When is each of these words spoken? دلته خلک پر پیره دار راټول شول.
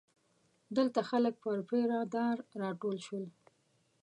دلته 0.75 0.99
خلک 1.09 1.33
پر 1.43 1.59
پیره 1.69 1.99
دار 2.13 2.37
راټول 2.61 2.97
شول. 3.05 3.25